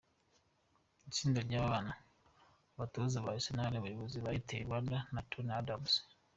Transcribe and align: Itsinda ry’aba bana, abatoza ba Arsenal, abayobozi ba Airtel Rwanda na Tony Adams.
Itsinda 1.07 1.39
ry’aba 1.45 1.67
bana, 1.73 1.93
abatoza 2.75 3.23
ba 3.25 3.31
Arsenal, 3.35 3.73
abayobozi 3.79 4.17
ba 4.23 4.29
Airtel 4.33 4.63
Rwanda 4.65 4.97
na 5.13 5.21
Tony 5.31 5.51
Adams. 5.59 5.91